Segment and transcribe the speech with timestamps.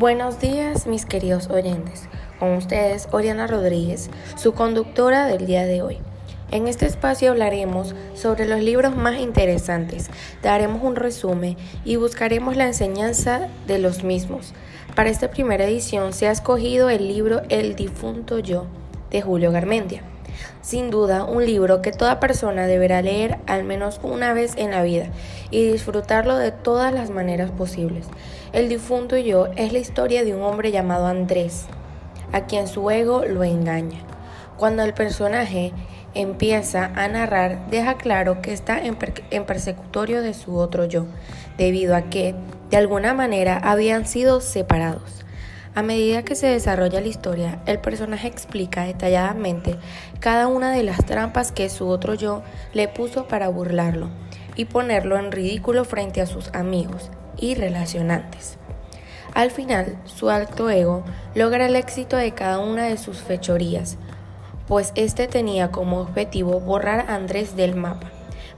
[0.00, 2.08] Buenos días, mis queridos oyentes.
[2.38, 5.98] Con ustedes, Oriana Rodríguez, su conductora del día de hoy.
[6.50, 10.08] En este espacio hablaremos sobre los libros más interesantes,
[10.42, 14.54] daremos un resumen y buscaremos la enseñanza de los mismos.
[14.96, 18.64] Para esta primera edición se ha escogido el libro El difunto yo
[19.10, 20.02] de Julio Garmendia.
[20.62, 24.82] Sin duda, un libro que toda persona deberá leer al menos una vez en la
[24.82, 25.06] vida
[25.50, 28.06] y disfrutarlo de todas las maneras posibles.
[28.52, 31.66] El difunto yo es la historia de un hombre llamado Andrés,
[32.32, 34.00] a quien su ego lo engaña.
[34.56, 35.72] Cuando el personaje
[36.14, 38.98] empieza a narrar, deja claro que está en,
[39.30, 41.06] en persecutorio de su otro yo,
[41.56, 42.34] debido a que,
[42.70, 45.24] de alguna manera, habían sido separados.
[45.72, 49.76] A medida que se desarrolla la historia, el personaje explica detalladamente
[50.18, 54.08] cada una de las trampas que su otro yo le puso para burlarlo
[54.56, 58.56] y ponerlo en ridículo frente a sus amigos y relacionantes.
[59.32, 61.04] Al final, su alto ego
[61.36, 63.96] logra el éxito de cada una de sus fechorías,
[64.66, 68.10] pues este tenía como objetivo borrar a Andrés del mapa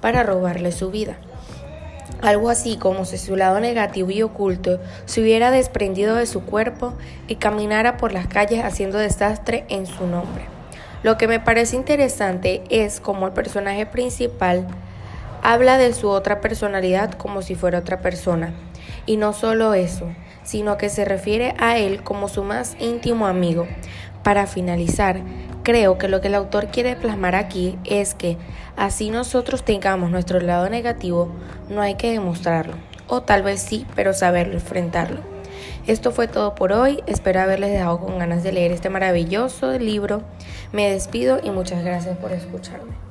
[0.00, 1.18] para robarle su vida
[2.22, 6.94] algo así como si su lado negativo y oculto se hubiera desprendido de su cuerpo
[7.28, 10.44] y caminara por las calles haciendo desastre en su nombre.
[11.02, 14.66] Lo que me parece interesante es como el personaje principal
[15.42, 18.52] habla de su otra personalidad como si fuera otra persona.
[19.06, 20.06] Y no solo eso,
[20.42, 23.66] sino que se refiere a él como su más íntimo amigo.
[24.22, 25.22] Para finalizar,
[25.62, 28.38] Creo que lo que el autor quiere plasmar aquí es que
[28.76, 31.28] así nosotros tengamos nuestro lado negativo,
[31.68, 32.74] no hay que demostrarlo.
[33.08, 35.20] O tal vez sí, pero saberlo enfrentarlo.
[35.86, 37.02] Esto fue todo por hoy.
[37.06, 40.22] Espero haberles dejado con ganas de leer este maravilloso libro.
[40.72, 43.09] Me despido y muchas gracias por escucharme.